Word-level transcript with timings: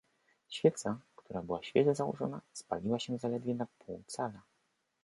"Świeca, 0.49 0.97
która 1.15 1.41
była 1.41 1.63
świeżo 1.63 1.95
założona, 1.95 2.41
spaliła 2.53 2.99
się 2.99 3.17
zaledwie 3.17 3.55
na 3.55 3.65
pół 3.79 4.03
cala." 4.07 4.41